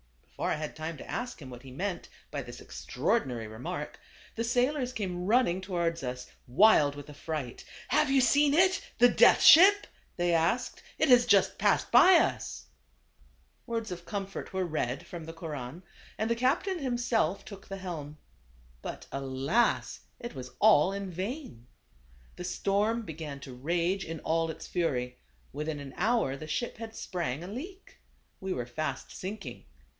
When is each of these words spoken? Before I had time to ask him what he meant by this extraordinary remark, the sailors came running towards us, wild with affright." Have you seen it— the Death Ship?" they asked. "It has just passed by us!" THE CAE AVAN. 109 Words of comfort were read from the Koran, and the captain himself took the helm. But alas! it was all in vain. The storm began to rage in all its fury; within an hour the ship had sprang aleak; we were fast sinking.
Before 0.23 0.49
I 0.49 0.55
had 0.55 0.75
time 0.75 0.97
to 0.97 1.07
ask 1.07 1.39
him 1.39 1.51
what 1.51 1.61
he 1.61 1.69
meant 1.69 2.09
by 2.31 2.41
this 2.41 2.59
extraordinary 2.59 3.45
remark, 3.45 3.99
the 4.33 4.43
sailors 4.43 4.91
came 4.91 5.27
running 5.27 5.61
towards 5.61 6.01
us, 6.01 6.25
wild 6.47 6.95
with 6.95 7.07
affright." 7.11 7.63
Have 7.89 8.09
you 8.09 8.19
seen 8.21 8.55
it— 8.55 8.81
the 8.97 9.07
Death 9.07 9.43
Ship?" 9.43 9.85
they 10.17 10.33
asked. 10.33 10.81
"It 10.97 11.09
has 11.09 11.27
just 11.27 11.59
passed 11.59 11.91
by 11.91 12.15
us!" 12.15 12.65
THE 13.67 13.73
CAE 13.75 13.75
AVAN. 13.75 13.75
109 13.75 13.77
Words 13.83 13.91
of 13.91 14.05
comfort 14.07 14.53
were 14.53 14.65
read 14.65 15.05
from 15.05 15.25
the 15.25 15.33
Koran, 15.33 15.83
and 16.17 16.27
the 16.31 16.35
captain 16.35 16.79
himself 16.79 17.45
took 17.45 17.67
the 17.67 17.77
helm. 17.77 18.17
But 18.81 19.05
alas! 19.11 19.99
it 20.19 20.33
was 20.33 20.49
all 20.57 20.91
in 20.91 21.11
vain. 21.11 21.67
The 22.37 22.43
storm 22.43 23.03
began 23.03 23.39
to 23.41 23.53
rage 23.53 24.03
in 24.03 24.19
all 24.21 24.49
its 24.49 24.65
fury; 24.65 25.19
within 25.53 25.79
an 25.79 25.93
hour 25.95 26.35
the 26.35 26.47
ship 26.47 26.77
had 26.77 26.95
sprang 26.95 27.43
aleak; 27.43 27.99
we 28.39 28.51
were 28.51 28.65
fast 28.65 29.11
sinking. 29.11 29.65